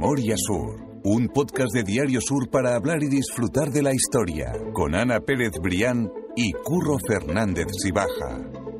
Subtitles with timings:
[0.00, 4.94] Memoria Sur, un podcast de Diario Sur para hablar y disfrutar de la historia, con
[4.94, 8.38] Ana Pérez Brián y Curro Fernández Sibaja.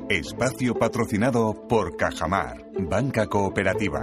[0.09, 3.99] Espacio patrocinado por Cajamar, Banca Cooperativa.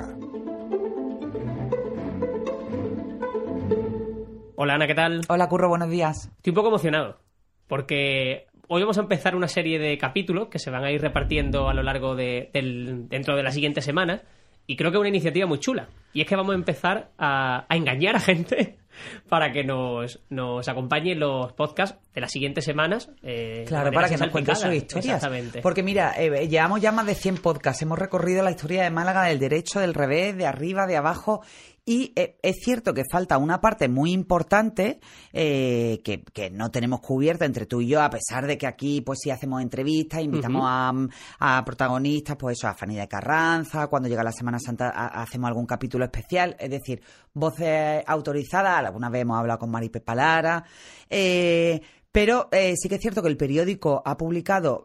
[4.57, 5.23] Hola Ana, ¿qué tal?
[5.31, 6.31] Hola Curro, buenos días.
[6.37, 7.19] Estoy un poco emocionado,
[7.67, 11.71] porque hoy vamos a empezar una serie de capítulos que se van a ir repartiendo
[11.71, 14.21] a lo largo de, del, dentro de las siguientes semanas
[14.67, 15.89] y creo que es una iniciativa muy chula.
[16.13, 18.79] Y es que vamos a empezar a, engañar a gente
[19.29, 23.11] para que nos, nos acompañe en los podcasts de las siguientes semanas.
[23.23, 25.17] Eh, claro, para que nos cuenten sus historias.
[25.17, 25.61] Exactamente.
[25.61, 27.83] Porque mira, eh, llevamos ya más de 100 podcasts.
[27.83, 31.43] Hemos recorrido la historia de Málaga del derecho, del revés, de arriba, de abajo.
[31.89, 34.99] Y eh, es cierto que falta una parte muy importante
[35.33, 39.21] eh, que, no tenemos cubierta entre tú y yo, a pesar de que aquí pues
[39.23, 44.33] sí hacemos entrevistas, invitamos a, protagonistas, pues eso, a Fanny de Carranza, cuando llega la
[44.33, 47.01] Semana Santa hacemos algún capítulo especial, es decir,
[47.33, 50.65] voces autorizadas, alguna vez hemos hablado con Maripe Palara,
[51.09, 54.83] eh, pero sí que es cierto que el periódico ha publicado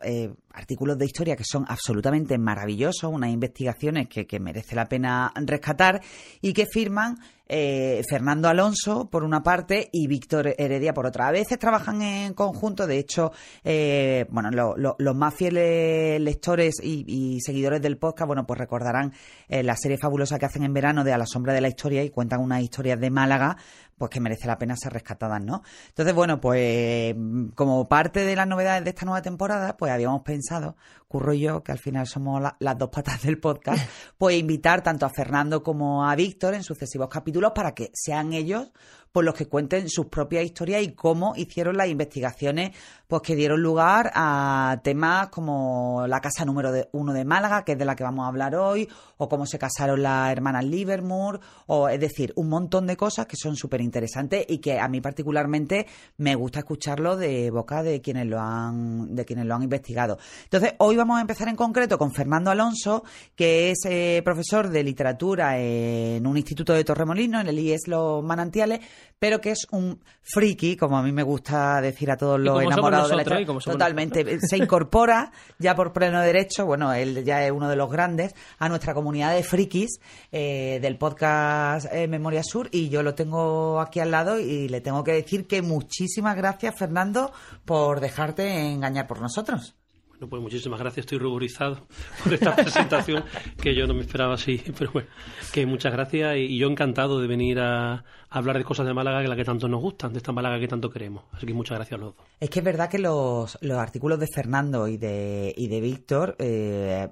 [0.53, 6.01] artículos de historia que son absolutamente maravillosos, unas investigaciones que, que merece la pena rescatar
[6.41, 7.17] y que firman
[7.53, 11.27] eh, Fernando Alonso por una parte y Víctor Heredia por otra.
[11.27, 13.33] A veces trabajan en conjunto, de hecho,
[13.65, 19.11] eh, bueno, los más fieles lectores y, seguidores del podcast, bueno, pues recordarán
[19.49, 22.05] eh, la serie fabulosa que hacen en verano de A la sombra de la historia
[22.05, 23.57] y cuentan unas historias de Málaga,
[23.97, 25.61] pues que merece la pena ser rescatadas, ¿no?
[25.89, 27.13] Entonces, bueno, pues
[27.53, 30.75] como parte de las novedades de esta nueva temporada, pues habíamos pensado pensado.
[31.11, 33.83] Curro y yo, que al final somos las dos patas del podcast,
[34.17, 38.71] pues invitar tanto a Fernando como a Víctor en sucesivos capítulos para que sean ellos
[39.11, 42.71] por los que cuenten sus propias historias y cómo hicieron las investigaciones
[43.07, 47.77] pues que dieron lugar a temas como la casa número uno de Málaga, que es
[47.77, 48.87] de la que vamos a hablar hoy,
[49.17, 53.35] o cómo se casaron las hermanas Livermore, o es decir, un montón de cosas que
[53.35, 55.87] son súper interesantes y que a mí particularmente
[56.17, 60.17] me gusta escucharlo de boca de quienes lo han, de quienes lo han investigado.
[60.45, 63.03] Entonces, hoy vamos a empezar en concreto con Fernando Alonso,
[63.35, 68.23] que es eh, profesor de literatura en un instituto de Torremolino, en el IES Los
[68.23, 68.81] Manantiales,
[69.17, 73.09] pero que es un friki, como a mí me gusta decir a todos los enamorados
[73.09, 74.39] de la Totalmente.
[74.41, 78.69] Se incorpora ya por pleno derecho, bueno, él ya es uno de los grandes, a
[78.69, 79.99] nuestra comunidad de frikis
[80.31, 84.81] eh, del podcast eh, Memoria Sur y yo lo tengo aquí al lado y le
[84.81, 87.31] tengo que decir que muchísimas gracias, Fernando,
[87.65, 89.75] por dejarte engañar por nosotros.
[90.21, 91.87] Bueno, pues muchísimas gracias, estoy ruborizado
[92.23, 93.23] por esta presentación
[93.59, 95.09] que yo no me esperaba así, pero bueno,
[95.51, 99.27] que muchas gracias y yo encantado de venir a, hablar de cosas de Málaga que
[99.27, 101.25] la que tanto nos gustan, de esta Málaga que tanto queremos.
[101.33, 102.25] Así que muchas gracias a los dos.
[102.39, 106.35] Es que es verdad que los, los artículos de Fernando y de, y de Víctor
[106.39, 107.09] eh,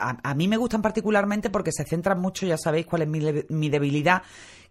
[0.00, 3.20] a, mí me gustan particularmente porque se centran mucho, ya sabéis cuál es mi,
[3.50, 4.22] mi debilidad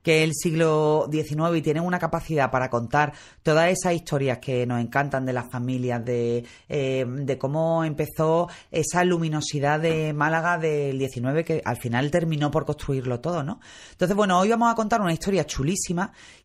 [0.02, 4.82] que el siglo XIX y tienen una capacidad para contar todas esas historias que nos
[4.82, 11.46] encantan de las familias, de, eh, de cómo empezó esa luminosidad de Málaga del XIX
[11.46, 13.62] que al final terminó por construirlo todo, ¿no?
[13.92, 15.83] Entonces, bueno, hoy vamos a contar una historia chulísima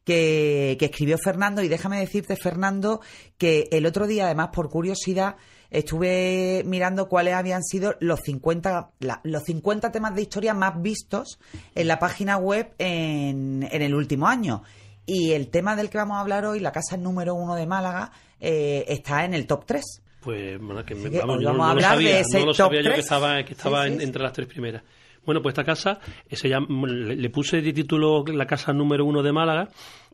[0.04, 3.00] que, que escribió Fernando y déjame decirte, Fernando,
[3.36, 5.36] que el otro día, además, por curiosidad,
[5.70, 8.90] estuve mirando cuáles habían sido los 50,
[9.24, 11.38] los 50 temas de historia más vistos
[11.74, 14.62] en la página web en, en, el último año.
[15.06, 18.12] Y el tema del que vamos a hablar hoy, la casa número uno de Málaga,
[18.40, 20.02] eh, está en el top 3.
[20.20, 23.00] Pues bueno, que, vamos, no, a hablar sabía, de ese no lo sabía yo que
[23.00, 24.82] estaba, que estaba entre las tres primeras.
[25.24, 29.68] Bueno, pues esta casa se le, puse de título la casa número uno de Málaga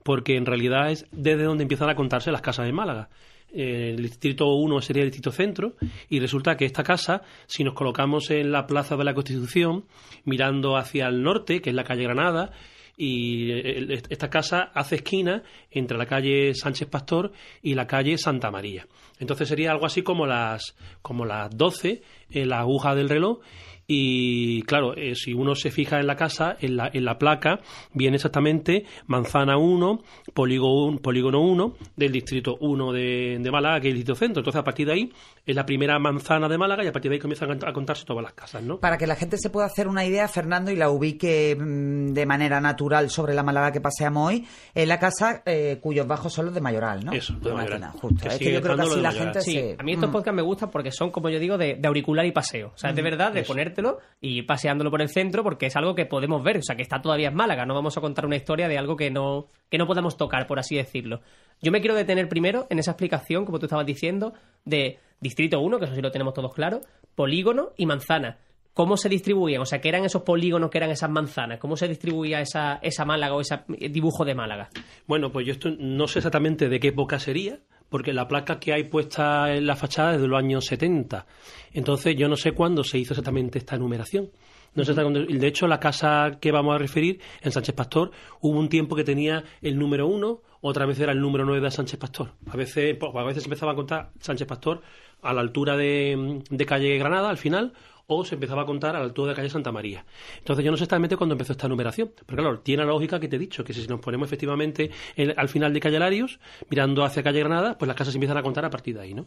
[0.05, 3.09] porque en realidad es desde donde empiezan a contarse las casas de Málaga.
[3.53, 5.75] Eh, el distrito 1 sería el distrito centro,
[6.09, 9.85] y resulta que esta casa, si nos colocamos en la Plaza de la Constitución,
[10.25, 12.51] mirando hacia el norte, que es la calle Granada,
[12.97, 17.33] y eh, esta casa hace esquina entre la calle Sánchez Pastor
[17.63, 18.87] y la calle Santa María.
[19.19, 23.41] Entonces sería algo así como las, como las 12 en la aguja del reloj
[23.87, 27.61] y claro, eh, si uno se fija en la casa, en la, en la placa,
[27.93, 30.03] viene exactamente manzana 1,
[30.33, 34.41] polígono, polígono 1 del distrito 1 de, de, Málaga, que es el distrito centro.
[34.41, 35.13] Entonces, a partir de ahí
[35.47, 38.23] es la primera manzana de Málaga y a partir de ahí comienzan a contarse todas
[38.23, 38.79] las casas, ¿no?
[38.79, 42.27] Para que la gente se pueda hacer una idea, Fernando, y la ubique mm, de
[42.27, 46.47] manera natural sobre la Málaga que paseamos hoy, es la casa eh, cuyos bajos son
[46.47, 47.13] los de Mayoral, ¿no?
[47.13, 47.91] Eso, de Mayoral.
[47.93, 48.29] Justo.
[48.29, 50.13] es que yo creo que así la gente sí, A mí estos mm.
[50.13, 52.73] podcasts me gustan porque son, como yo digo, de, auricular y paseo.
[52.75, 53.75] O sea, es de mm, verdad de poner
[54.21, 57.01] y paseándolo por el centro porque es algo que podemos ver, o sea, que está
[57.01, 59.87] todavía en Málaga, no vamos a contar una historia de algo que no, que no
[59.87, 61.21] podemos tocar, por así decirlo.
[61.61, 65.79] Yo me quiero detener primero en esa explicación, como tú estabas diciendo, de Distrito 1,
[65.79, 66.83] que eso sí lo tenemos todos claro,
[67.15, 68.37] polígono y manzana.
[68.75, 69.63] ¿cómo se distribuían?
[69.63, 71.59] O sea, ¿qué eran esos polígonos, qué eran esas manzanas?
[71.59, 73.61] ¿Cómo se distribuía esa, esa Málaga o ese
[73.91, 74.69] dibujo de Málaga?
[75.07, 78.75] Bueno, pues yo esto no sé exactamente de qué época sería, porque la placa que
[78.75, 81.25] hay puesta en la fachada es de los años 70.
[81.73, 84.31] Entonces yo no sé cuándo se hizo exactamente esta numeración.
[84.75, 88.11] No sé de hecho, la casa que vamos a referir, en Sánchez Pastor,
[88.41, 91.71] hubo un tiempo que tenía el número uno, otra vez era el número nueve de
[91.71, 92.33] Sánchez Pastor.
[92.51, 94.83] A veces, pues, a veces empezaba a contar Sánchez Pastor
[95.25, 97.73] a la altura de, calle Granada, al final,
[98.07, 100.05] o se empezaba a contar a la altura de calle Santa María.
[100.39, 103.29] Entonces yo no sé exactamente cuándo empezó esta numeración, pero claro, tiene la lógica que
[103.29, 104.91] te he dicho, que si nos ponemos efectivamente
[105.37, 108.65] al final de calle Larios, mirando hacia calle Granada, pues las casas empiezan a contar
[108.65, 109.27] a partir de ahí, ¿no?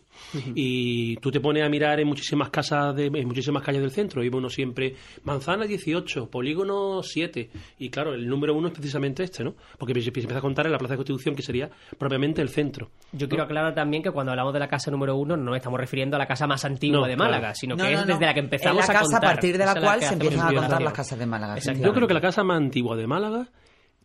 [0.55, 4.23] Y tú te pones a mirar en muchísimas casas, de, en muchísimas calles del centro,
[4.23, 7.49] y uno siempre manzana 18, polígono 7,
[7.79, 9.55] y claro, el número uno es precisamente este, ¿no?
[9.77, 12.91] Porque se empieza a contar en la Plaza de Constitución, que sería propiamente el centro.
[13.11, 16.15] Yo quiero aclarar también que cuando hablamos de la casa número uno no estamos refiriendo
[16.15, 18.39] a la casa más antigua de Málaga, sino que es desde la que
[18.69, 21.25] empezamos la casa a, partir de la cual se empiezan a contar las casas de
[21.25, 21.57] Málaga.
[21.59, 23.49] Yo creo que la casa más antigua de Málaga,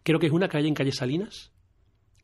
[0.02, 1.52] creo que es una calle en calle Salinas,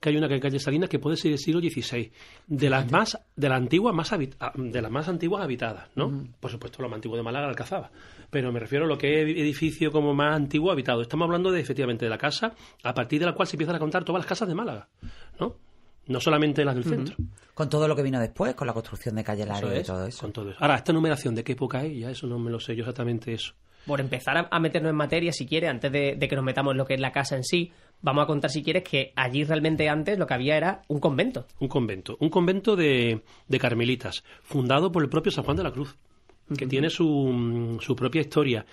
[0.01, 2.13] que hay una en calle Salinas que puede ser del siglo XVI,
[2.47, 6.27] de las más, de la antigua más ah, de las más antiguas habitadas, ¿no?
[6.39, 7.91] Por supuesto, lo más antiguo de Málaga la Alcazaba,
[8.31, 11.03] pero me refiero a lo que es edificio como más antiguo habitado.
[11.03, 12.55] Estamos hablando de efectivamente de la casa
[12.85, 14.89] a partir de la cual se empiezan a contar todas las casas de Málaga,
[15.41, 15.57] ¿no?
[16.09, 17.17] No solamente las del centro.
[17.55, 20.21] Con todo lo que vino después, con la construcción de Calle Lario y todo eso.
[20.23, 20.59] Con todo eso.
[20.61, 21.97] Ahora, esta numeración, ¿de qué época es?
[21.99, 23.53] Ya eso no me lo sé yo exactamente eso.
[23.87, 26.85] Por empezar a, meternos en materia, si quieres, antes de, que nos metamos en lo
[26.85, 27.73] que es la casa en sí,
[28.03, 31.47] vamos a contar, si quieres, que allí realmente antes lo que había era un convento.
[31.59, 32.17] Un convento.
[32.21, 35.97] Un convento de, de carmelitas, fundado por el propio San Juan de la Cruz,
[36.57, 38.67] que tiene su, su propia historia,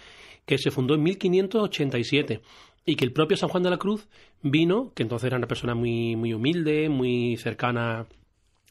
[0.46, 2.42] que se fundó en 1587
[2.86, 4.08] y que el propio San Juan de la Cruz
[4.42, 8.06] vino, que entonces era una persona muy, muy humilde, muy cercana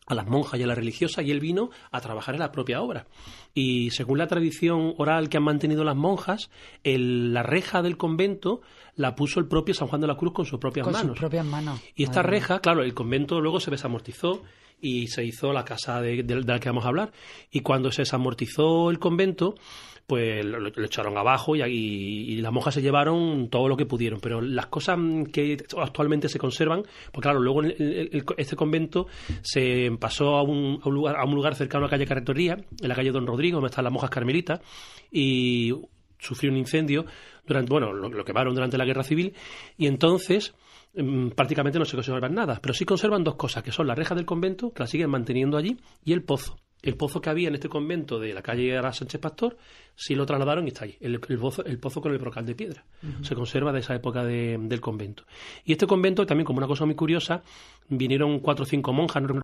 [0.07, 2.83] a las monjas y a la religiosa, y él vino a trabajar en la propia
[2.83, 3.07] obra.
[3.55, 6.51] Y según la tradición oral que han mantenido las monjas,
[6.85, 8.61] la reja del convento
[8.97, 11.13] la puso el propio San Juan de la Cruz con sus propias con manos.
[11.13, 11.81] Sus propias manos.
[11.95, 14.43] Y esta reja, claro, el convento luego se desamortizó
[14.81, 17.13] y se hizo la casa de, de la que vamos a hablar.
[17.51, 19.55] Y cuando se desamortizó el convento,
[20.07, 24.21] pues lo, echaron abajo y, y, las monjas se llevaron todo lo que pudieron.
[24.21, 24.99] Pero las cosas
[25.33, 29.07] que actualmente se conservan, pues claro, luego este convento
[29.43, 32.55] se pasó a un, a un, lugar, a un lugar cercano a la calle Carretoría,
[32.55, 34.61] en la calle Don Rodrigo, donde están las monjas carmelitas,
[35.11, 35.73] y
[36.19, 37.07] sufrió un incendio
[37.47, 39.35] durante, bueno, lo, quemaron durante la guerra civil,
[39.77, 40.55] y entonces
[40.95, 44.15] mm, prácticamente no se conservan nada, pero sí conservan dos cosas, que son la reja
[44.15, 47.55] del convento, que la siguen manteniendo allí, y el pozo el pozo que había en
[47.55, 49.57] este convento de la calle Ara Sánchez Pastor,
[49.97, 52.85] sí lo trasladaron y está ahí, el, pozo, el pozo con el brocal de piedra.
[53.23, 55.25] Se conserva de esa época del convento.
[55.65, 57.43] Y este convento, también como una cosa muy curiosa,
[57.89, 59.41] vinieron cuatro o cinco monjas, Mm,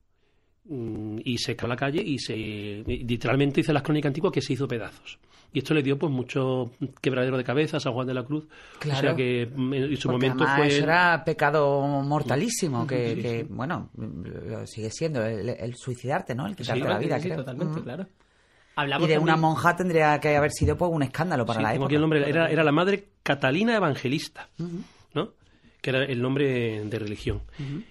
[0.69, 4.53] y se quedó a la calle y se literalmente dice las crónicas antiguas que se
[4.53, 5.19] hizo pedazos.
[5.53, 6.71] Y esto le dio pues mucho
[7.01, 8.47] quebradero de cabeza a San Juan de la Cruz.
[8.79, 8.99] Claro.
[8.99, 10.69] O sea que mm, en su momento fue...
[10.69, 13.91] Eso era pecado mortalísimo, que, bueno,
[14.67, 16.47] sigue siendo el, suicidarte, ¿no?
[16.47, 17.39] El quitarte la vida, creo.
[17.39, 18.07] totalmente, claro.
[19.01, 21.87] y de una monja tendría que haber sido pues un escándalo para la época.
[21.87, 24.49] Aquí el nombre era, era la madre Catalina Evangelista,
[25.15, 25.33] ¿no?
[25.81, 27.43] que era el nombre de religión.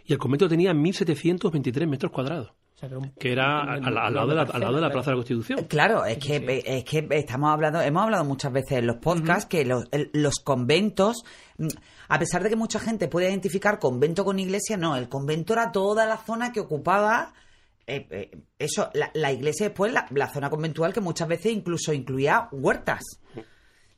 [0.05, 2.53] Y el convento tenía 1.723 metros cuadrados
[3.19, 5.65] que era al, lado de la, Plaza de la Constitución.
[5.65, 9.65] Claro, es que, es que estamos hablando, hemos hablado muchas veces en los podcasts que
[9.65, 11.23] los, los, conventos,
[11.57, 11.67] mm,
[12.07, 15.71] a pesar de que mucha gente puede identificar convento con iglesia, no, el convento era
[15.71, 17.33] toda la zona que ocupaba
[17.89, 22.47] eh, eh, eso, la, iglesia después, la, la, zona conventual que muchas veces incluso incluía
[22.51, 23.03] huertas.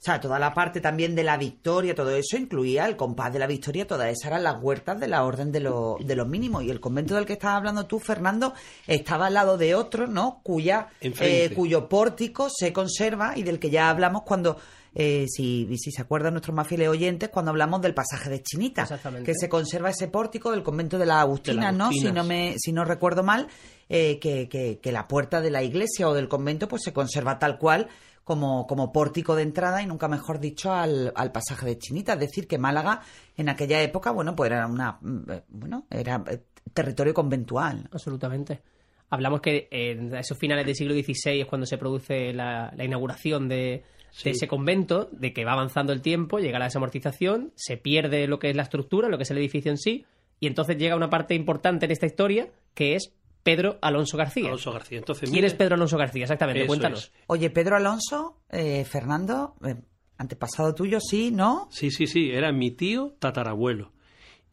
[0.01, 3.37] O sea, toda la parte también de la victoria, todo eso incluía el compás de
[3.37, 6.63] la victoria, todas esas eran las huertas de la orden de, de los mínimos.
[6.63, 8.55] Y el convento del que estabas hablando tú, Fernando,
[8.87, 10.39] estaba al lado de otro, ¿no?
[10.41, 14.57] Cuya, eh, cuyo pórtico se conserva y del que ya hablamos cuando
[14.95, 18.87] eh, si, si se acuerdan nuestros más fieles oyentes, cuando hablamos del pasaje de Chinita,
[19.23, 21.91] que se conserva ese pórtico del convento de las Agustinas, ¿no?
[21.91, 23.49] Si no me, si no recuerdo mal,
[23.87, 27.37] eh, que, que, que, la puerta de la iglesia o del convento pues se conserva
[27.37, 27.87] tal cual
[28.23, 32.13] como, como pórtico de entrada y nunca mejor dicho al, al pasaje de Chinita.
[32.13, 33.01] Es decir, que Málaga
[33.35, 34.99] en aquella época, bueno, pues era una,
[35.29, 37.89] eh, bueno, era eh, territorio conventual.
[37.91, 38.61] Absolutamente.
[39.09, 43.83] Hablamos que en esos finales del siglo XVI es cuando se produce la, inauguración de,
[44.23, 48.49] ese convento, de que va avanzando el tiempo, llega la desamortización, se pierde lo que
[48.49, 50.05] es la estructura, lo que es el edificio en sí,
[50.39, 54.47] y entonces llega una parte importante en esta historia, que es Pedro Alonso García.
[54.47, 54.99] Alonso García.
[54.99, 56.23] Entonces, ¿Quién es Pedro Alonso García?
[56.23, 57.11] Exactamente, cuéntanos.
[57.27, 59.75] Oye, Pedro Alonso, eh, Fernando, eh,
[60.17, 61.67] antepasado tuyo, sí, ¿no?
[61.71, 63.91] Sí, sí, sí, era mi tío tatarabuelo.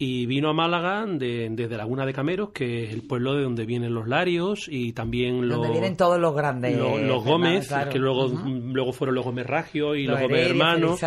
[0.00, 3.95] Y vino a Málaga desde Laguna de Cameros, que es el pueblo de donde vienen
[3.95, 5.59] los Larios y también los...
[5.59, 6.78] Donde vienen todos los grandes...
[6.78, 11.00] Los, Gómez, que luego, luego fueron los Gómez Ragio y los, Gómez Hermanos.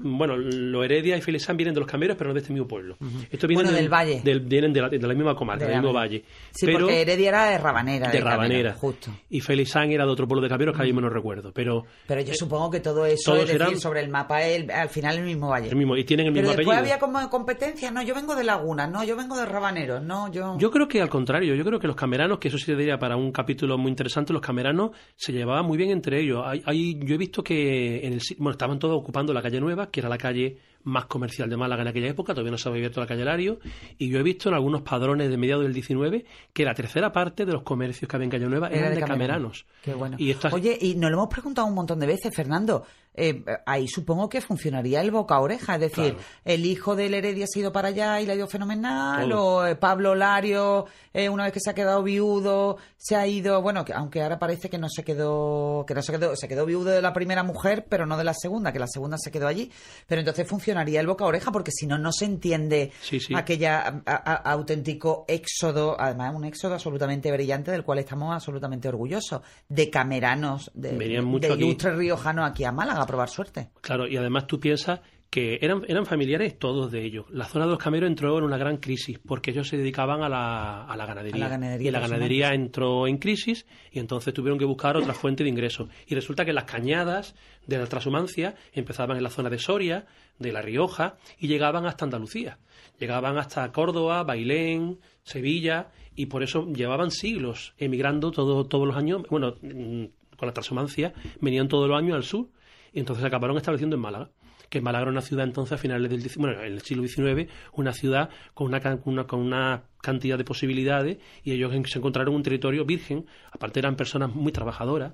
[0.00, 2.96] Bueno, los Heredia y Felizán vienen de los Cameros, pero no de este mismo pueblo.
[3.28, 4.22] Esto viene del, Valle.
[4.22, 6.22] vienen de la, misma comarca, del mismo Valle.
[6.52, 8.10] Sí, porque Heredia era de Rabanera.
[8.12, 8.74] De, Rabanera.
[8.74, 9.10] justo.
[9.28, 11.50] Y Felizán era de otro pueblo de Cameros que ahí me no recuerdo.
[11.52, 14.38] Pero, pero yo supongo que todo eso, es decir, sobre el mapa,
[14.72, 15.68] al final el mismo Valle.
[15.68, 18.44] El mismo, y tienen el mismo pero después había como competencia, no, yo vengo de
[18.44, 20.56] Laguna, no, yo vengo de Rabaneros, no, yo...
[20.58, 23.16] Yo creo que al contrario, yo creo que los cameranos, que eso sí diría para
[23.16, 26.44] un capítulo muy interesante, los cameranos se llevaban muy bien entre ellos.
[26.44, 30.00] Hay, yo he visto que en el, bueno, estaban todos ocupando la calle Nueva, que
[30.00, 33.00] era la calle más comercial de Málaga en aquella época, todavía no se había abierto
[33.00, 33.58] la calle Lario,
[33.98, 37.44] y yo he visto en algunos padrones de mediados del 19 que la tercera parte
[37.44, 39.66] de los comercios que había en Calle Nueva eran de, cameranos.
[39.82, 40.16] Qué bueno.
[40.52, 42.84] Oye, y nos lo hemos preguntado un montón de veces, Fernando,
[43.16, 47.62] eh, ahí supongo que funcionaría el boca-oreja, es decir, el hijo del Heredia se ha
[47.62, 51.52] ido para allá y le ha ido fenomenal, o eh, Pablo Lario, eh, una vez
[51.52, 54.88] que se ha quedado viudo, se ha ido, bueno, que, aunque ahora parece que no
[54.88, 58.18] se quedó, que no se quedó, se quedó viudo de la primera mujer, pero no
[58.18, 59.70] de la segunda, que la segunda se quedó allí,
[60.06, 62.90] pero entonces funciona funcionaría el boca oreja, porque si no, no se entiende
[63.34, 64.02] aquella
[64.44, 70.98] auténtico éxodo, además un éxodo absolutamente brillante del cual estamos absolutamente orgullosos, de cameranos, de,
[70.98, 73.70] de ilustres riojanos aquí a Málaga a probar suerte.
[73.80, 77.26] Claro, y además tú piensas que eran, eran familiares todos de ellos.
[77.30, 80.28] La zona de los cameros entró en una gran crisis porque ellos se dedicaban a
[80.28, 81.78] la, a la ganadería.
[81.80, 85.88] y la ganadería entró en crisis y entonces tuvieron que buscar otra fuente de ingresos.
[86.06, 87.34] Y resulta que las cañadas
[87.66, 90.06] de la transhumancia empezaban en la zona de Soria,
[90.38, 92.58] de La Rioja y llegaban hasta Andalucía.
[92.98, 99.22] Llegaban hasta Córdoba, Bailén, Sevilla y por eso llevaban siglos emigrando todo, todos los años.
[99.28, 100.04] Bueno, mm,
[100.36, 102.48] con la transhumancia venían todos los años al sur
[102.96, 104.30] y entonces acabaron estableciendo en Málaga
[104.68, 107.92] que Málaga era una ciudad entonces a finales del bueno, en el siglo XIX, una
[107.92, 108.80] ciudad con una,
[109.26, 114.34] con una cantidad de posibilidades y ellos se encontraron un territorio virgen, aparte eran personas
[114.34, 115.12] muy trabajadoras,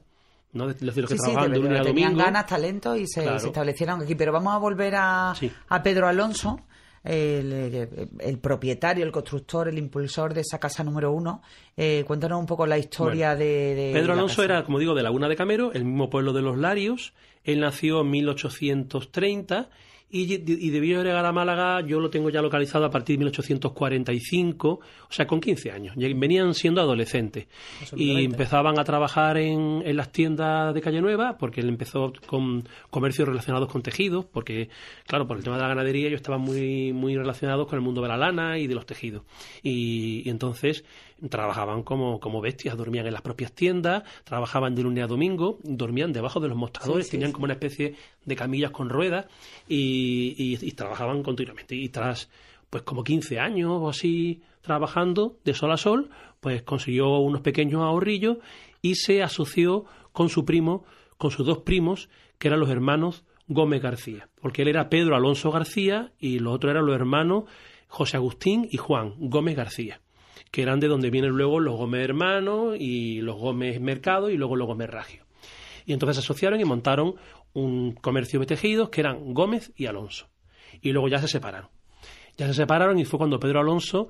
[0.53, 0.69] ¿no?
[0.69, 1.83] De, los que trabajaban de domingo.
[1.83, 4.15] Tenían ganas, talento y se, establecieron aquí.
[4.15, 5.35] Pero vamos a volver a,
[5.69, 6.61] a Pedro Alonso.
[7.05, 11.43] El, propietario, el constructor, el impulsor de esa casa número uno.
[11.77, 15.37] Eh, cuéntanos un poco la historia de, Pedro Alonso era, como digo, de Laguna de
[15.37, 17.13] Camero, el mismo pueblo de los Larios.
[17.45, 19.69] Él nació en 1830
[20.15, 24.81] y, debió llegar a Málaga, yo lo tengo ya localizado a partir de 1845, o
[25.09, 25.97] sea, con 15 años.
[25.97, 27.47] Venían siendo adolescentes
[27.97, 32.69] y empezaban a trabajar en, en, las tiendas de Calle Nueva, porque él empezó con
[32.91, 34.69] comercios relacionados con tejidos, porque,
[35.07, 38.03] claro, por el tema de la ganadería ellos estaban muy, muy relacionados con el mundo
[38.03, 39.23] de la lana y de los tejidos.
[39.63, 40.85] y entonces
[41.29, 46.13] trabajaban como, como bestias, dormían en las propias tiendas, trabajaban de lunes a domingo, dormían
[46.13, 49.27] debajo de los mostradores, tenían como una especie de camillas con ruedas
[49.69, 51.75] y, y, trabajaban continuamente.
[51.75, 52.29] Y tras
[52.71, 56.11] pues como 15 años o así trabajando de sol a sol,
[56.41, 58.39] pues consiguió unos pequeños ahorrillos
[58.81, 60.85] y se asoció con su primo,
[61.19, 65.51] con sus dos primos, que eran los hermanos Gómez García, porque él era Pedro Alonso
[65.51, 67.45] García y los otros eran los hermanos
[67.89, 70.01] José Agustín y Juan Gómez García
[70.53, 74.55] que eran de donde vienen luego los Gómez Hermanos y los Gómez Mercado y luego
[74.55, 75.25] los Gómez Ragio.
[75.87, 77.15] Y entonces se asociaron y montaron
[77.55, 80.29] un comercio de tejidos que eran Gómez y Alonso.
[80.83, 81.71] Y luego ya se separaron.
[82.37, 84.09] Ya se separaron y fue cuando Pedro Alonso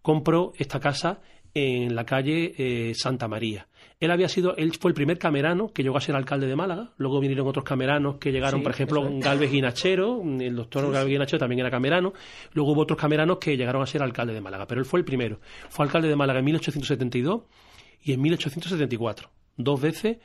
[0.00, 1.20] compró esta casa
[1.54, 3.66] en la calle eh, Santa María.
[4.00, 6.90] Él había sido, él fue el primer camerano que llegó a ser alcalde de Málaga.
[6.96, 11.60] Luego vinieron otros cameranos que llegaron, por ejemplo, Galvez Guinachero, el doctor Galvez Guinachero también
[11.60, 12.14] era camerano.
[12.54, 15.04] Luego hubo otros cameranos que llegaron a ser alcalde de Málaga, pero él fue el
[15.04, 15.38] primero.
[15.68, 17.42] Fue alcalde de Málaga en 1872
[18.02, 20.16] y en 1874, dos veces,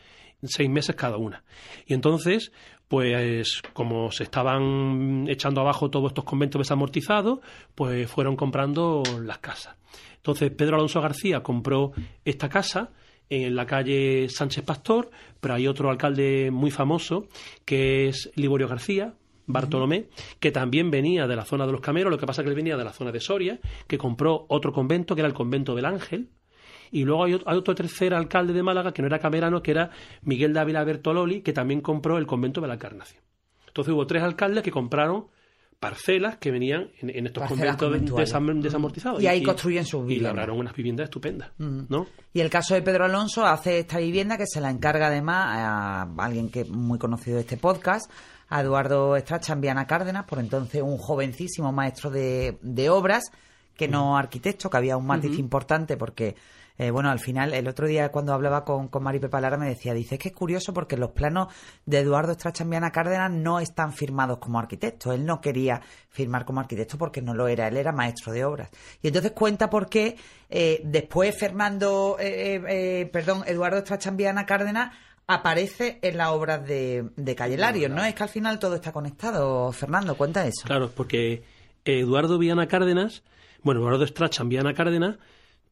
[0.42, 1.44] seis meses cada una.
[1.86, 2.54] Y entonces,
[2.88, 7.40] pues como se estaban echando abajo todos estos conventos desamortizados,
[7.76, 9.76] pues fueron comprando las casas.
[10.16, 11.92] Entonces Pedro Alonso García compró
[12.24, 12.92] esta casa
[13.30, 17.28] en la calle Sánchez Pastor, pero hay otro alcalde muy famoso
[17.66, 19.14] que es Liborio García,
[19.48, 20.08] Bartolomé,
[20.40, 22.56] que también venía de la zona de los Cameros, lo que pasa es que él
[22.56, 25.86] venía de la zona de Soria, que compró otro convento, que era el convento del
[25.86, 26.30] Ángel,
[26.92, 29.92] y luego hay otro, tercer alcalde de Málaga, que no era camerano, que era
[30.22, 33.24] Miguel Dávila Bertololi, que también compró el convento de la Encarnación.
[33.68, 35.28] Entonces hubo tres alcaldes que compraron
[35.86, 37.94] parcelas que venían en, estos conventos
[38.64, 39.22] desamortizados.
[39.22, 40.32] Y ahí construyen sus viviendas.
[40.32, 42.08] Y lograron unas viviendas estupendas, ¿no?
[42.34, 46.02] Y el caso de Pedro Alonso hace esta vivienda que se la encarga además a
[46.18, 48.10] alguien que muy conocido de este podcast,
[48.50, 53.26] a Eduardo Estrachambiana Cárdenas, por entonces un jovencísimo maestro de, obras,
[53.78, 56.36] que no arquitecto, que había un matiz importante porque
[56.78, 59.68] Eh, bueno, al final, el otro día cuando hablaba con, con Mari Pepa Lara me
[59.68, 61.48] decía, dice, es que es curioso porque los planos
[61.86, 65.14] de Eduardo Estrachambiana Cárdenas no están firmados como arquitecto.
[65.14, 68.70] Él no quería firmar como arquitecto porque no lo era, él era maestro de obras.
[69.02, 70.18] Y entonces cuenta por qué
[70.50, 74.94] eh, después Fernando, eh, perdón, Eduardo Estrachambiana Cárdenas
[75.28, 77.58] aparece en las obras de, de Calle
[77.90, 78.04] ¿no?
[78.04, 79.72] Es que al final todo está conectado.
[79.72, 80.66] Fernando, cuenta eso.
[80.66, 81.44] Claro, porque
[81.84, 83.24] Eduardo Viana Cárdenas,
[83.64, 85.18] bueno, Eduardo Strachan Viana Cárdenas,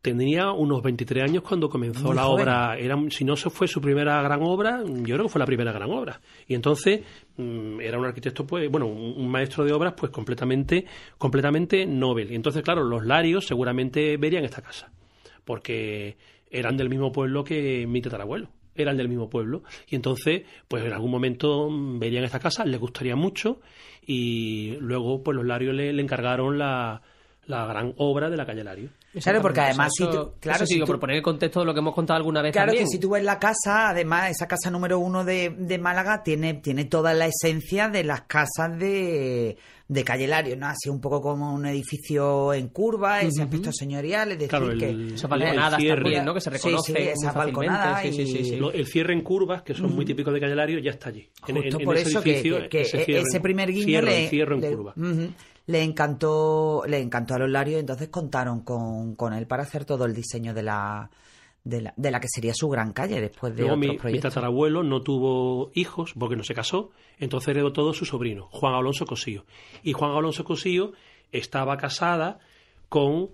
[0.03, 2.75] tenía unos 23 años cuando comenzó la obra.
[2.77, 5.71] Era, si no se fue su primera gran obra, yo creo que fue la primera
[5.71, 6.19] gran obra.
[6.45, 7.01] Y entonces
[7.37, 10.85] mm, era un arquitecto, pues, bueno, un, maestro de obras, pues completamente,
[11.17, 12.33] completamente Nobel.
[12.33, 14.91] Y entonces, claro, los Larios seguramente verían esta casa,
[15.45, 16.17] porque
[16.51, 19.63] eran del mismo pueblo que mi tatarabuelo eran del mismo pueblo.
[19.87, 23.61] Y entonces, pues en algún momento verían esta casa, les gustaría mucho
[24.05, 27.01] y luego pues los Larios le, encargaron la,
[27.45, 28.89] la gran obra de la calle Lario.
[29.21, 30.07] Claro, porque además, si
[30.39, 32.51] claro, si por poner el contexto de lo que hemos contado alguna vez.
[32.51, 36.23] Claro, que si tú ves la casa, además, esa casa número uno de, de Málaga
[36.23, 40.65] tiene, tiene toda la esencia de las casas de, de Calle Lario, ¿no?
[40.65, 44.79] Así un poco como un edificio en curva, ese aspecto señorial, es decir, claro, el,
[44.79, 45.13] que...
[45.13, 46.33] Esa balconada también, ¿no?
[46.33, 49.75] Que se reconoce sí, sí, esa balconada sí, sí, sí, El cierre en curvas, que
[49.75, 51.29] son muy típicos de Calle Lario, ya está allí.
[51.41, 54.95] Justo por eso que, ese, primer guiño le, en curva.
[55.65, 60.05] Le encantó le encantó a los Larios, entonces contaron con, con él para hacer todo
[60.05, 61.09] el diseño de la
[61.63, 64.29] de la, de la, que sería su gran calle después de Luego otros mi, proyectos.
[64.29, 68.73] Mi tatarabuelo no tuvo hijos porque no se casó, entonces heredó todo su sobrino, Juan
[68.73, 69.45] Alonso Cosillo.
[69.81, 70.91] Y Juan Alonso Cosillo
[71.31, 72.39] estaba casada
[72.89, 73.29] con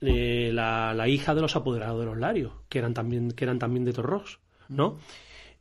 [0.00, 3.58] eh, la, la, hija de los apoderados de los Larios, que eran también, que eran
[3.58, 4.38] también de Torros,
[4.68, 4.98] ¿no?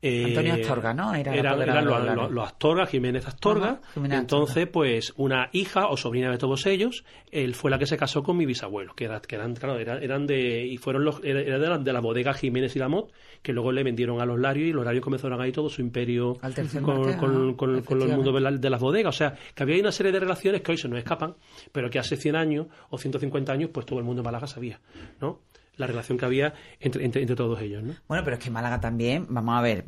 [0.04, 1.16] Eh, Astorga, ¿no?
[1.16, 3.80] Era eran los, Astorga, Jiménez Astorga.
[3.96, 8.22] Entonces, pues una hija o sobrina de todos ellos, él fue la que se casó
[8.22, 11.78] con mi bisabuelo, que, que eran, claro, eran, de y fueron los era de la,
[11.78, 14.84] de la bodega Jiménez y Lamot, que luego le vendieron a los Larios y los
[14.84, 16.38] Larios comenzaron ahí todo su imperio
[16.84, 19.16] con, con, con, el mundo de, las bodegas.
[19.16, 21.36] O sea, que había una serie de relaciones que hoy se nos escapan,
[21.72, 24.82] pero que hace 100 años o 150 años, pues todo el mundo en Málaga sabía,
[25.22, 25.40] ¿no?
[25.76, 27.84] La relación que había entre, entre, todos ellos.
[27.84, 27.94] ¿no?
[28.08, 29.86] Bueno, pero es que Málaga también, vamos a ver,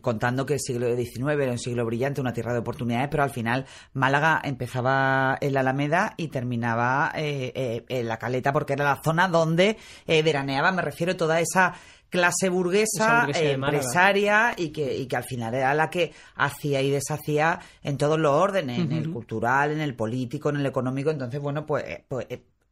[0.00, 3.30] contando que el siglo XIX era un siglo brillante, una tierra de oportunidades, pero al
[3.30, 8.84] final Málaga empezaba en la Alameda y terminaba eh, eh, en la Caleta, porque era
[8.84, 11.74] la zona donde eh, veraneaba, me refiero, toda esa
[12.08, 17.60] clase burguesa, empresaria y que, y que al final era la que hacía y deshacía
[17.82, 21.10] en todos los órdenes, en el cultural, en el político, en el económico.
[21.10, 22.26] Entonces, bueno, pues, pues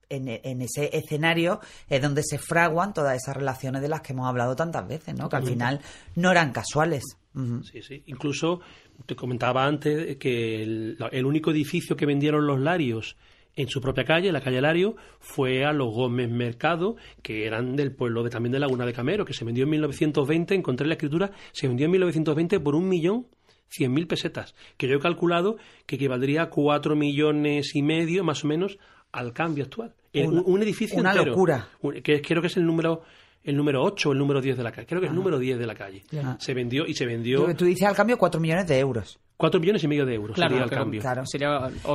[0.08, 4.56] en, ese escenario es donde se fraguan todas esas relaciones de las que hemos hablado
[4.56, 5.28] tantas veces, ¿no?
[5.28, 5.80] Que al final
[6.14, 7.02] no eran casuales.
[7.70, 8.02] Sí, sí.
[8.06, 8.60] Incluso
[9.04, 13.16] te comentaba antes que el, único edificio que vendieron los Larios
[13.54, 17.94] en su propia calle, la calle Lario, fue a los Gómez Mercado, que eran del
[17.94, 21.30] pueblo de, también de Laguna de Camero, que se vendió en 1920, encontré la escritura,
[21.52, 23.26] se vendió en 1920 por un millón
[23.68, 28.44] cien mil pesetas, que yo he calculado que equivaldría a cuatro millones y medio, más
[28.44, 28.78] o menos,
[29.16, 29.94] al cambio actual.
[30.14, 31.68] un, edificio una locura.
[32.02, 33.02] que creo que es el número
[33.46, 34.86] el número 8 o el número 10 de la calle.
[34.88, 36.02] Creo que es el número 10 de la calle.
[36.38, 37.54] Se vendió y se vendió.
[37.54, 39.20] Tú dices al cambio 4 millones de euros.
[39.36, 41.00] 4 millones y medio de euros claro, sería el cambio.
[41.00, 41.22] Claro,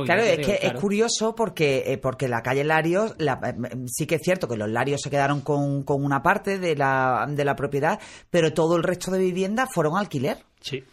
[0.04, 4.14] claro es que es curioso porque, eh, porque la calle Larios, la, eh, sí que
[4.14, 7.56] es cierto que los Larios se quedaron con, con una parte de la, de la
[7.56, 7.98] propiedad,
[8.30, 10.38] pero todo el resto de viviendas fueron alquiler.
[10.60, 10.84] Sí.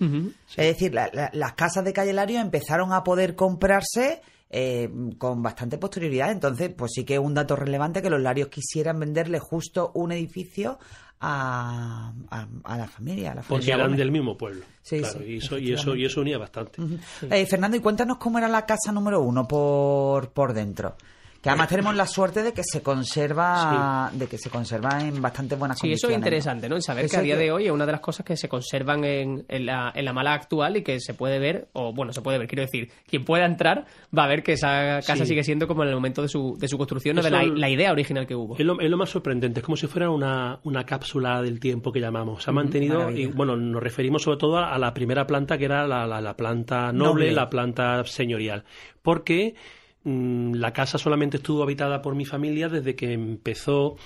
[0.58, 6.32] Es decir, las casas de calle Larios empezaron a poder comprarse eh, con bastante posterioridad.
[6.32, 10.12] Entonces, pues sí que es un dato relevante que los Larios quisieran venderle justo un
[10.12, 10.80] edificio
[11.22, 13.34] a, a, la familia.
[13.34, 14.64] A la familia Porque eran del mismo pueblo.
[14.82, 16.82] Sí, sí, y, eso, y, eso, y eso unía bastante.
[17.30, 20.96] Eh, Fernando, y cuéntanos cómo era la casa número uno por, por dentro.
[21.42, 25.56] Que además tenemos la suerte de que se conserva de que se conserva en bastante
[25.56, 26.02] buenas condiciones.
[26.02, 26.76] Sí, eso es interesante, ¿no?
[26.76, 29.06] En saber que a día de hoy es una de las cosas que se conservan
[29.06, 32.22] en, en, la, en la mala actual y que se puede ver, o bueno, se
[32.22, 35.66] puede ver, quiero decir, quien pueda entrar va a ver que esa casa sigue siendo
[35.68, 38.36] como en el momento de su, de su construcción o de la, idea original que
[38.36, 38.58] hubo.
[38.58, 41.94] Es lo, es lo, más sorprendente, es como si fuera una, una cápsula del tiempo
[41.94, 42.44] que llamamos.
[42.44, 45.88] Se ha mantenido, y bueno, nos referimos sobre todo a, la primera planta que era
[45.88, 48.66] la, la, planta noble, la planta señorial.
[49.02, 49.56] Porque
[50.06, 53.98] la casa solamente estuvo habitada por mi familia desde que empezó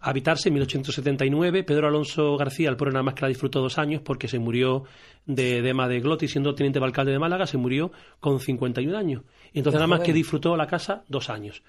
[0.00, 1.64] a habitarse en 1879.
[1.64, 4.84] Pedro Alonso García, el pobre nada más que la disfrutó dos años porque se murió
[5.26, 9.22] de edema de glotis siendo teniente de alcalde de Málaga, se murió con 51 años.
[9.52, 11.62] Y entonces nada más que disfrutó la casa dos años.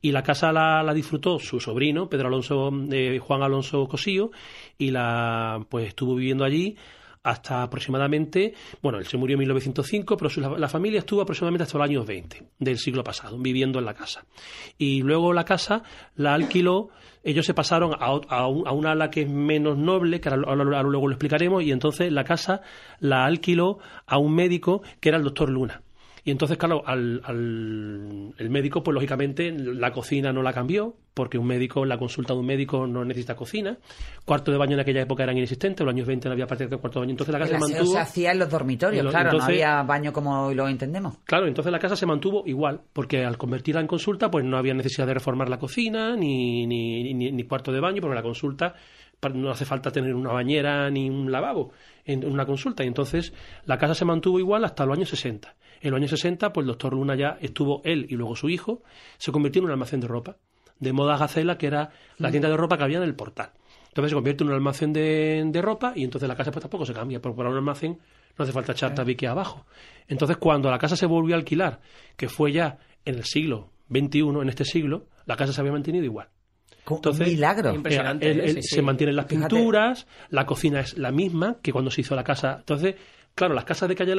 [0.00, 4.30] Y la casa la, disfrutó su sobrino, Pedro Alonso, eh, Juan Alonso Cosío,
[4.78, 6.76] y la pues estuvo viviendo allí
[7.26, 11.88] hasta aproximadamente, bueno, él se murió en 1905, pero la, familia estuvo aproximadamente hasta los
[11.88, 14.24] años 20 del siglo pasado, viviendo en la casa.
[14.78, 15.82] Y luego la casa
[16.14, 16.90] la alquiló,
[17.24, 21.14] ellos se pasaron a, a, un, ala que es menos noble, que ahora, luego lo
[21.14, 22.60] explicaremos, y entonces la casa
[23.00, 25.82] la alquiló a un médico que era el doctor Luna.
[26.26, 27.22] Y entonces, claro, al,
[28.36, 32.40] el médico, pues lógicamente la cocina no la cambió, porque un médico, la consulta de
[32.40, 33.78] un médico no necesita cocina.
[34.24, 36.66] Cuarto de baño en aquella época eran inexistentes, en los años 20 no había parte
[36.66, 37.12] de cuarto de baño.
[37.12, 37.92] Entonces la casa se mantuvo.
[37.92, 41.16] se hacía en los dormitorios, claro, no había baño como hoy lo entendemos.
[41.22, 44.74] Claro, entonces la casa se mantuvo igual, porque al convertirla en consulta, pues no había
[44.74, 48.74] necesidad de reformar la cocina ni, ni, ni cuarto de baño, porque la consulta
[49.32, 51.72] no hace falta tener una bañera ni un lavabo
[52.04, 52.84] en una consulta.
[52.84, 53.32] Y entonces
[53.64, 55.54] la casa se mantuvo igual hasta los años 60.
[55.80, 58.82] En los años 60, pues el doctor Luna ya estuvo él y luego su hijo,
[59.18, 60.36] se convirtió en un almacén de ropa,
[60.78, 63.52] de moda Gacela, que era la tienda de ropa que había en el portal.
[63.88, 66.92] Entonces se convierte en un almacén de, ropa y entonces la casa pues tampoco se
[66.92, 67.98] cambia, porque para un almacén
[68.36, 69.64] no hace falta echar tabique abajo.
[70.06, 71.80] Entonces cuando la casa se volvió a alquilar,
[72.16, 76.04] que fue ya en el siglo XXI, en este siglo, la casa se había mantenido
[76.04, 76.28] igual.
[76.88, 77.74] Entonces, un milagro.
[78.20, 82.22] Eh, se mantienen las pinturas, la cocina es la misma que cuando se hizo la
[82.22, 82.56] casa.
[82.58, 82.94] Entonces,
[83.36, 84.16] claro, las casas de Calle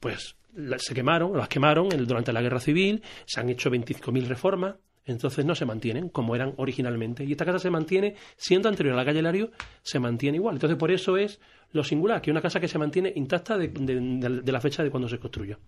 [0.00, 0.36] pues
[0.78, 5.54] se quemaron, las quemaron durante la guerra civil, se han hecho 25.000 reformas, entonces no
[5.54, 7.24] se mantienen como eran originalmente.
[7.24, 9.50] Y esta casa se mantiene, siendo anterior a la calle
[9.82, 10.54] se mantiene igual.
[10.54, 11.40] Entonces, por eso es
[11.74, 15.08] lo singular, que es una casa que se mantiene intacta de, la fecha de cuando
[15.08, 15.58] se construyó.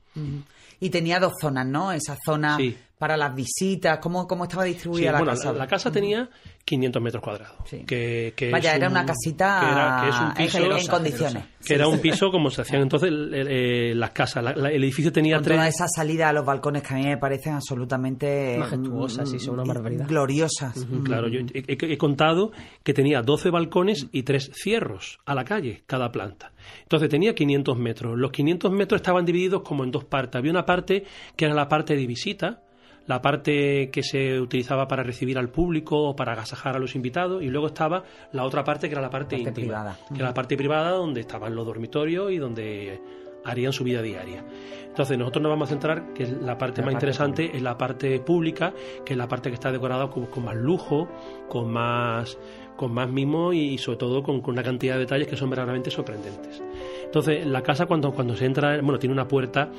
[0.81, 1.93] Y tenía dos zonas, ¿no?
[1.93, 2.59] Esa zona
[2.99, 5.53] para las visitas, ¿cómo, cómo estaba distribuida la casa?
[5.53, 6.31] La, casa tenía
[6.65, 7.57] 500 metros cuadrados.
[7.87, 11.45] Que, Vaya, era una casita en condiciones.
[11.65, 14.45] Que era un piso como se hacían entonces las casas.
[14.57, 15.57] el edificio tenía tres...
[15.57, 18.57] Toda esa salida a los balcones que a mí me parecen absolutamente...
[18.59, 20.07] Majestuosas, sí, son una barbaridad.
[20.07, 20.87] Gloriosas.
[21.05, 25.96] Claro, yo he, contado que tenía 12 balcones y tres cierros a la calle, cada
[26.13, 26.53] planta.
[26.83, 28.19] Entonces tenía 500 metros.
[28.19, 30.37] Los 500 metros estaban divididos como en dos partes.
[30.37, 31.05] Había una parte
[31.37, 32.63] que era la parte de visita,
[33.07, 37.43] la parte que se utilizaba para recibir al público o para agasajar a los invitados
[37.43, 39.99] y luego estaba la otra parte que era la parte, íntima, privada.
[40.09, 43.01] que era la parte privada donde estaban los dormitorios y donde
[43.47, 44.45] harían su vida diaria.
[44.87, 48.19] Entonces nosotros nos vamos a centrar, que es la parte más interesante, en la parte
[48.21, 48.73] pública,
[49.05, 51.09] que es la parte que está decorada con, con más lujo,
[51.49, 52.39] con más
[52.77, 55.91] con más mimo y sobre todo con, con, una cantidad de detalles que son verdaderamente
[55.91, 56.63] sorprendentes.
[57.05, 59.71] Entonces, la casa cuando, cuando se entra, bueno, tiene una puerta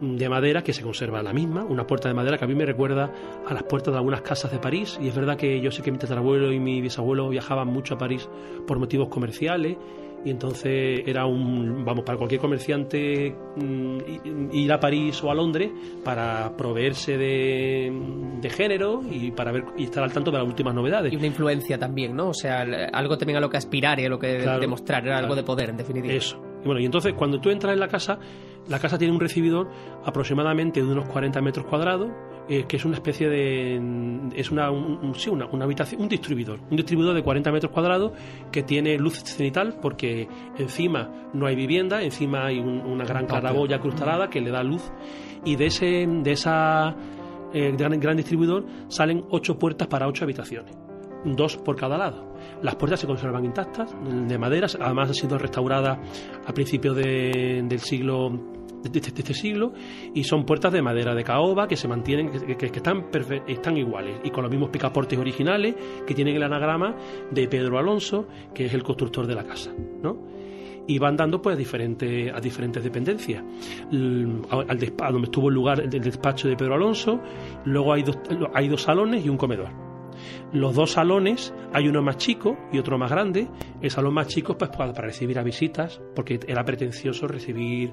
[0.00, 2.66] de madera que se conserva la misma, una puerta de madera que a mí me
[2.66, 3.10] recuerda
[3.46, 5.92] a las puertas de algunas casas de París y es verdad que yo sé que
[5.92, 8.28] mi tatarabuelo y mi bisabuelo viajaban mucho a París
[8.66, 9.76] por motivos comerciales
[10.24, 15.70] y entonces era un, vamos, para cualquier comerciante mm, ir a París o a Londres
[16.02, 17.92] para proveerse de,
[18.40, 21.12] de, género y para ver y estar al tanto de las últimas novedades.
[21.12, 22.28] Y una influencia también, ¿no?
[22.28, 25.34] O sea, algo también a lo que aspirar y a lo que demostrar, era algo
[25.34, 26.14] de poder, en definitiva.
[26.14, 26.40] Eso.
[26.62, 28.18] Y bueno, y entonces cuando tú entras en la casa,
[28.68, 29.68] la casa tiene un recibidor
[30.04, 32.10] aproximadamente de unos 40 metros cuadrados,
[32.46, 33.80] eh, que es una especie de.
[34.34, 36.60] Es una, un, sí, una, habitación, un distribuidor.
[36.70, 38.12] Un distribuidor de 40 metros cuadrados
[38.52, 40.28] que tiene luz cenital, porque
[40.58, 44.82] encima no hay vivienda, encima hay una gran claraboya crustalada que le da luz.
[45.46, 46.94] Y de, ese, de esa
[47.54, 50.76] eh, gran, gran distribuidor salen ocho puertas para ocho habitaciones,
[51.24, 52.34] dos por cada lado.
[52.62, 55.98] Las puertas se conservan intactas, de madera, además ha sido restaurada
[56.46, 58.54] a principios del siglo
[58.90, 59.72] de, este siglo
[60.14, 63.06] y son puertas de madera de caoba que se mantienen, que, están,
[63.46, 65.74] están iguales y con los mismos picaportes originales
[66.06, 66.94] que tienen el anagrama
[67.30, 70.34] de Pedro Alonso, que es el constructor de la casa, ¿no?
[70.86, 73.42] y van dando pues a diferentes, a diferentes dependencias.
[73.90, 74.78] Al, al
[75.12, 77.20] donde estuvo el lugar del despacho de Pedro Alonso,
[77.64, 78.18] luego hay dos,
[78.52, 79.84] hay dos salones y un comedor
[80.52, 83.48] los dos salones, hay uno más chico y otro más grande.
[83.80, 87.92] El salón más chico pues para, recibir a visitas, porque era pretencioso recibir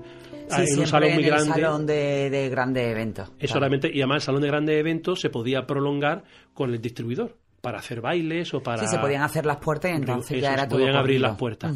[0.57, 1.45] en un salón muy grande.
[1.45, 3.31] salón de, de grandes eventos.
[3.45, 7.79] solamente, y además el salón de grandes eventos se podía prolongar con el distribuidor para
[7.79, 8.79] hacer bailes o para...
[8.79, 11.75] Sí, se podían hacer las puertas y entonces ya era se podían abrir las puertas.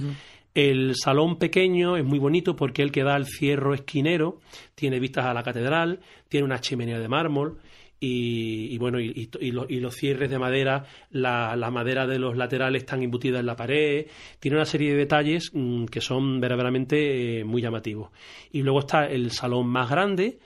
[0.53, 4.39] El salón pequeño es muy bonito porque él que da al cierro esquinero,
[4.73, 7.59] tiene vistas a la catedral, tiene una chimenea de mármol
[7.99, 13.45] y, bueno, y, los, cierres de madera, la, madera de los laterales están embutidas en
[13.45, 14.08] la pared,
[14.39, 18.12] tiene una serie de detalles mm, que son verdaderamente eh, muy llamativos.
[18.51, 20.39] Y luego está el salón más grande,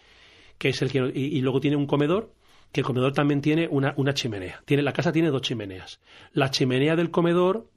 [0.57, 2.33] que es el que, y, luego tiene un comedor,
[2.71, 4.61] que el comedor también tiene una, una chimenea.
[4.65, 5.99] Tiene, la casa tiene dos chimeneas.
[6.33, 7.69] La chimenea del comedor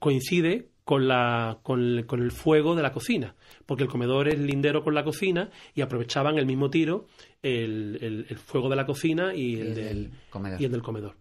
[0.00, 1.80] coincide con, la, con,
[2.20, 6.36] el, fuego de la cocina, porque el comedor es lindero con la cocina y aprovechaban
[6.36, 7.06] el mismo tiro
[7.44, 10.60] el, el, fuego de la cocina y el, del, comedor.
[10.60, 11.14] y el del comedor.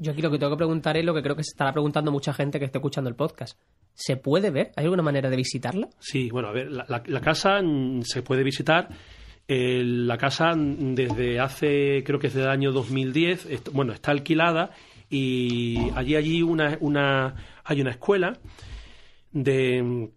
[0.00, 2.12] Yo aquí lo que tengo que preguntar es lo que creo que se estará preguntando
[2.12, 3.58] mucha gente que esté escuchando el podcast.
[3.94, 4.72] ¿Se puede ver?
[4.76, 5.88] ¿Hay alguna manera de visitarla?
[5.98, 8.90] Sí, bueno, a ver, la, casa mm, se puede visitar.
[9.48, 14.72] la casa mm, desde hace, creo que es del año 2010, bueno, está alquilada
[15.08, 18.38] y allí, allí una, una, hay una escuela
[19.36, 20.10] de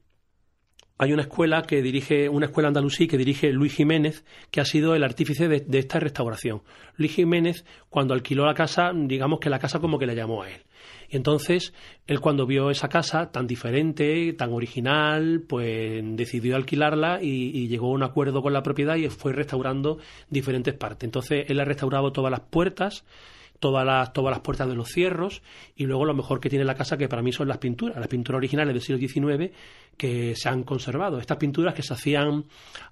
[1.01, 4.95] hay una escuela que dirige, una escuela andalusí que dirige Luis Jiménez, que ha sido
[4.95, 6.61] el artífice de, esta restauración.
[6.97, 10.49] Luis Jiménez, cuando alquiló la casa, digamos que la casa como que le llamó a
[10.49, 10.61] él.
[11.09, 11.73] Y entonces,
[12.05, 17.95] él cuando vio esa casa tan diferente, tan original, pues decidió alquilarla y, llegó a
[17.95, 21.07] un acuerdo con la propiedad y fue restaurando diferentes partes.
[21.07, 23.05] Entonces, él ha restaurado todas las puertas,
[23.59, 25.41] todas las, todas las puertas de los cierros
[25.75, 28.07] y luego lo mejor que tiene la casa que para mí son las pinturas, las
[28.07, 29.51] pinturas originales del siglo XIX
[29.99, 31.19] que se han conservado.
[31.19, 32.45] Estas pinturas que se hacían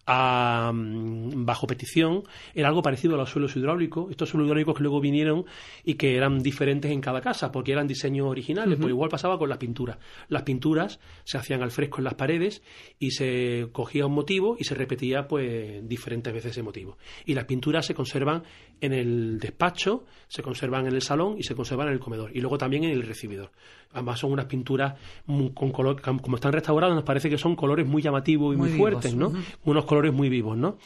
[0.05, 5.45] bajo petición era algo parecido a los suelos hidráulicos, estos suelos hidráulicos que luego vinieron
[5.83, 9.47] y que eran diferentes en cada casa porque eran diseños originales, pues igual pasaba con
[9.47, 9.97] las pinturas.
[10.27, 12.61] Las pinturas se hacían al fresco en las paredes
[12.99, 16.97] y se cogía un motivo y se repetía pues diferentes veces ese motivo.
[17.25, 18.43] Y las pinturas se conservan
[18.81, 22.41] en el despacho, se conservan en el salón y se conservan en el comedor y
[22.41, 23.51] luego también en el recibidor.
[23.93, 28.01] Además son unas pinturas con color, como están restauradas nos parece que son colores muy
[28.01, 29.31] llamativos y muy, fuertes, ¿no?
[29.63, 30.77] Unos colores muy vivos, ¿no?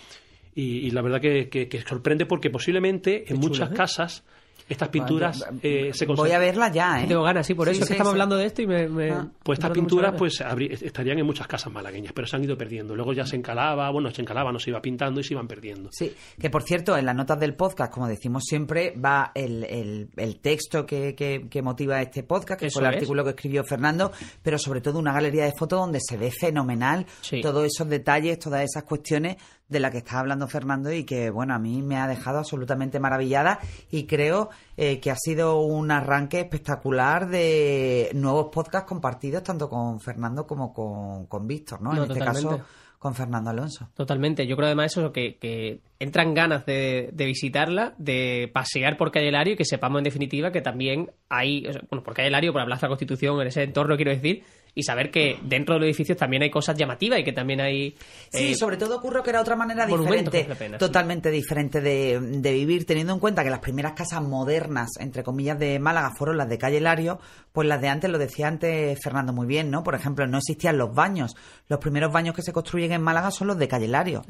[0.54, 3.74] Y, la verdad que, sorprende porque posiblemente en muchas ¿eh?
[3.74, 4.24] casas
[4.72, 7.08] estas pinturas eh, se Voy a verlas ya, ¿eh?
[7.08, 9.12] Tengo ganas, sí, por eso es que estamos hablando de esto y me...
[9.12, 9.28] Ah.
[9.44, 10.42] pues estas pinturas pues
[10.82, 12.96] estarían en muchas casas malagueñas, pero se han ido perdiendo.
[12.96, 15.90] Luego ya se encalaba, bueno, se encalaba, no se iba pintando y se iban perdiendo.
[15.92, 20.40] Sí, que por cierto, en las notas del podcast, como decimos siempre, va el, el,
[20.40, 24.82] texto que, que, motiva este podcast, que fue el artículo que escribió Fernando, pero sobre
[24.82, 27.06] todo una galería de fotos donde se ve fenomenal
[27.42, 29.38] todos esos detalles, todas esas cuestiones
[29.72, 33.00] de la que está hablando Fernando y que, bueno, a mí me ha dejado absolutamente
[33.00, 39.70] maravillada y creo eh, que ha sido un arranque espectacular de nuevos podcasts compartidos tanto
[39.70, 41.96] con Fernando como con, con Víctor, ¿no?
[41.96, 42.60] en este caso
[43.00, 43.90] con Fernando Alonso.
[43.96, 44.46] Totalmente.
[44.46, 49.32] Yo creo además eso que, que entran ganas de, de, visitarla, de pasear por Calle
[49.32, 52.66] Lario y que sepamos en definitiva que también hay, bueno, por Calle Lario, por la
[52.66, 56.44] Plaza Constitución, en ese entorno quiero decir, y saber que dentro de los edificios también
[56.44, 57.92] hay cosas llamativas y que también hay...
[58.32, 60.48] Sí, eh, sobre todo ocurre que era otra manera diferente,
[60.80, 65.78] totalmente diferente de, vivir, teniendo en cuenta que las primeras casas modernas, entre comillas, de
[65.80, 67.20] Málaga fueron las de calle Lario,
[67.52, 69.84] pues las de antes, lo decía antes Fernando muy bien, ¿no?
[69.84, 71.36] Por ejemplo, no existían los baños.
[71.68, 74.24] Los primeros baños que se construyen en Málaga son los de calle Lario.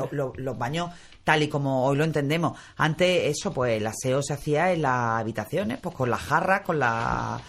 [0.00, 0.90] los baños
[1.24, 2.58] tal y como hoy lo entendemos.
[2.76, 6.78] Antes eso, pues el aseo se hacía en las habitaciones, pues con las jarras, con
[6.78, 7.40] la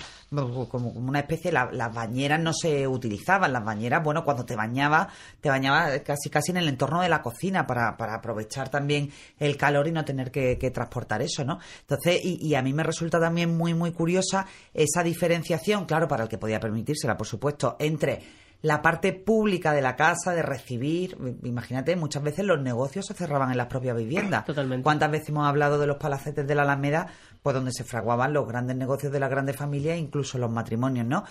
[0.70, 5.10] como, una especie, las bañeras no se utilizaban, las bañeras, bueno, cuando te bañaba,
[5.42, 9.58] te bañaba casi casi en el entorno de la cocina para, para aprovechar también el
[9.58, 11.60] calor y no tener que, transportar eso, ¿no?
[11.82, 16.24] Entonces, y, y, a mí me resulta también muy, muy curiosa esa diferenciación, claro, para
[16.24, 18.22] el que podía permitírsela, por supuesto, entre
[18.62, 21.18] la parte pública de la casa, de recibir.
[21.44, 24.46] Imagínate, muchas veces los negocios se cerraban en las propias viviendas.
[24.46, 24.84] Totalmente.
[24.84, 27.08] ¿Cuántas veces hemos hablado de los palacetes de la Alameda,
[27.42, 31.24] pues donde se fraguaban los grandes negocios de las grandes familias, incluso los matrimonios, ¿no?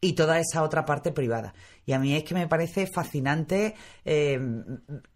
[0.00, 1.54] Y toda esa otra parte privada.
[1.84, 3.74] Y a mí es que me parece fascinante
[4.04, 4.40] eh,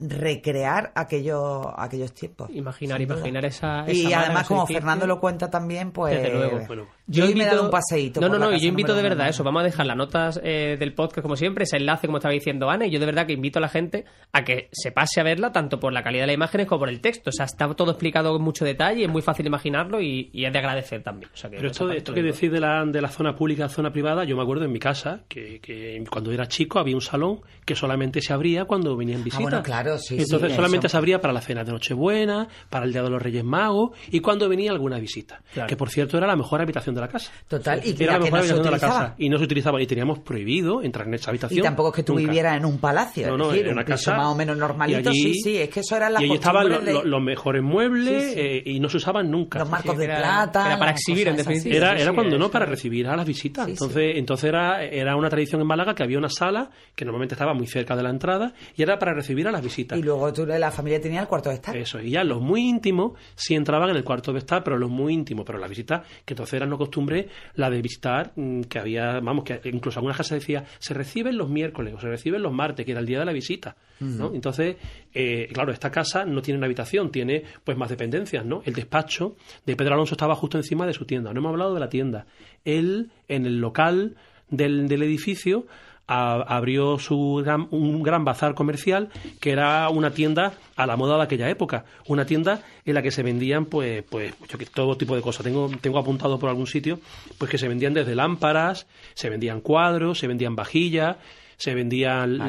[0.00, 2.50] recrear aquellos, aquellos tiempos.
[2.50, 6.68] Imaginar, imaginar esa, Y además, como Fernando lo cuenta también, pues.
[7.06, 7.38] Yo invito...
[7.38, 8.20] me he dado un paseíto.
[8.20, 9.42] No, no, no, yo invito de verdad eso.
[9.44, 12.70] Vamos a dejar las notas eh, del podcast, como siempre, ese enlace, como estaba diciendo
[12.70, 15.24] Ana, y yo de verdad que invito a la gente a que se pase a
[15.24, 17.30] verla, tanto por la calidad de las imágenes como por el texto.
[17.30, 20.58] O sea, está todo explicado con mucho detalle, es muy fácil imaginarlo y, es de
[20.58, 21.30] agradecer también.
[21.50, 24.42] Pero esto, esto que decís de la, de la zona pública, zona privada, yo me
[24.42, 28.32] acuerdo en mi casa que, que cuando era chico había un salón que solamente se
[28.32, 29.42] abría cuando venían ah, visitas.
[29.42, 33.02] bueno, claro, sí, Entonces solamente se abría para la cena de Nochebuena, para el Día
[33.02, 35.42] de los Reyes Magos y cuando venía alguna visita.
[35.66, 37.30] Que por cierto era la mejor habitación de la casa.
[37.48, 39.14] Total, y que era la mejor habitación de la casa.
[39.18, 41.60] Y no se utilizaba, y teníamos prohibido entrar en esa habitación.
[41.60, 44.26] Y tampoco es que tú vivieras en un palacio, no, no, en una casa más
[44.26, 45.12] o menos normalito.
[45.12, 46.68] sí, sí, es que eso era la Y estaban
[47.04, 49.58] los mejores muebles eh, y no se usaban nunca.
[49.58, 50.66] Los marcos de plata.
[50.66, 51.76] Era para exhibir, en definitiva.
[51.76, 53.68] Era, era cuando no, para recibir a las visitas.
[53.68, 57.54] entonces, entonces era, era una tradición en Málaga que había una sala que normalmente estaba
[57.54, 59.98] muy cerca de la entrada y era para recibir a las visitas.
[59.98, 61.76] Y luego tú, la familia tenía el cuarto de estar.
[61.76, 64.90] Eso, y ya los muy íntimos sí entraban en el cuarto de estar, pero los
[64.90, 68.78] muy íntimos, pero la visita, que entonces era no costumbre la de visitar, mm, que
[68.78, 72.52] había, vamos, que incluso algunas casas decía, se reciben los miércoles o se reciben los
[72.52, 73.76] martes, que era el día de la visita.
[74.00, 74.32] ¿no?
[74.34, 74.76] Entonces,
[75.14, 78.60] eh, claro, esta casa no tiene una habitación, tiene pues más dependencias, ¿no?
[78.64, 81.32] El despacho de Pedro Alonso estaba justo encima de su tienda.
[81.32, 82.26] No hemos hablado de la tienda.
[82.64, 84.16] Él, en el local
[84.50, 85.66] del, del edificio,
[86.12, 91.48] abrió su un gran bazar comercial que era una tienda a la moda de aquella
[91.48, 94.34] época, una tienda en la que se vendían pues pues
[94.74, 95.44] todo tipo de cosas.
[95.44, 97.00] Tengo tengo apuntado por algún sitio
[97.38, 101.16] pues que se vendían desde lámparas, se vendían cuadros, se vendían vajillas,
[101.62, 102.40] se vendían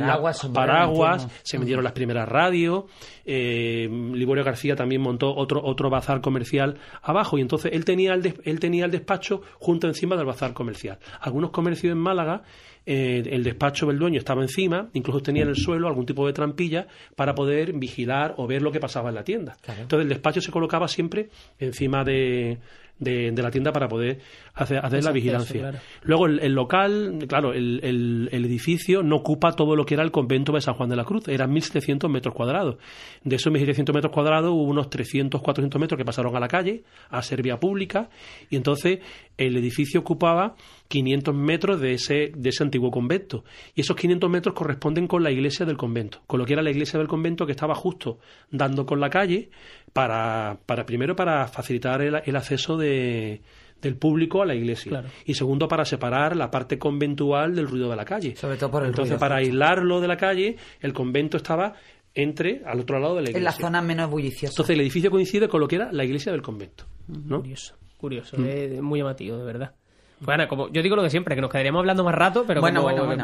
[0.52, 2.86] paraguas, se vendieron las primeras radios.
[3.26, 8.34] Eh, Liborio García también montó otro, otro bazar comercial abajo y entonces él tenía, el
[8.44, 10.98] él tenía el despacho junto encima del bazar comercial.
[11.22, 12.42] Algunos comercios en Málaga
[12.88, 16.34] eh, el despacho del dueño estaba encima, incluso tenía en el suelo algún tipo de
[16.34, 19.58] trampilla para poder vigilar o ver lo que pasaba en la tienda.
[19.68, 22.58] Entonces el despacho se colocaba siempre encima de,
[23.00, 24.20] de, la tienda para poder
[24.54, 25.82] hacer, hacer la vigilancia.
[26.04, 30.54] Luego el, local, claro, el, el, edificio no ocupa todo lo que era el convento
[30.54, 32.78] de San Juan de la Cruz, eran 1.700 metros cuadrados.
[33.24, 36.84] De esos 1.700 metros cuadrados hubo unos 300, 400 metros que pasaron a la calle,
[37.10, 38.10] a ser vía pública,
[38.50, 39.00] y entonces
[39.38, 40.56] el edificio ocupaba
[40.88, 43.44] 500 metros de ese, de ese antiguo convento.
[43.76, 46.70] Y esos 500 metros corresponden con la iglesia del convento, con lo que era la
[46.70, 48.20] iglesia del convento que estaba justo
[48.52, 49.50] dando con la calle
[49.94, 53.42] para, para primero para facilitar el, acceso de,
[53.82, 57.96] del público a la iglesia y segundo para separar la parte conventual del ruido de
[57.96, 58.36] la calle.
[58.36, 61.74] Sobre todo por el Entonces, para aislarlo de la calle, el convento estaba
[62.16, 63.38] entre al otro lado de la iglesia.
[63.38, 64.52] En la zona menos bulliciosa.
[64.54, 66.86] Entonces, el edificio coincide con lo que era la iglesia del convento.
[67.08, 68.82] Curioso, curioso, mm.
[68.82, 69.76] muy llamativo, de verdad.
[70.24, 72.84] Bueno, como yo digo lo de siempre, que nos quedaríamos hablando más rato, pero bueno,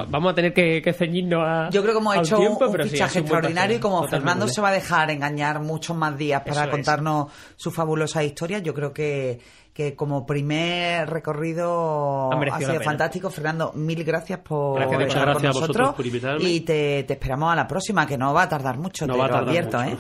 [0.10, 1.70] vamos a tener que, ceñirnos a.
[1.70, 5.10] Yo creo que hemos hecho un, fichaje extraordinario y como Fernando se va a dejar
[5.12, 9.40] engañar muchos más días para contarnos su fabulosa historia, yo creo que,
[9.74, 13.30] que como primer recorrido ha, sido fantástico.
[13.30, 15.96] Fernando, mil gracias por estar con nosotros
[16.40, 19.38] y te, esperamos a la próxima, que no va a tardar mucho, no te lo
[19.38, 19.98] advierto, ¿eh?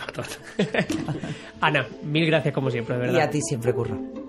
[1.62, 3.20] Ana, mil gracias como siempre, de verdad.
[3.20, 4.29] Y a ti siempre, Curro.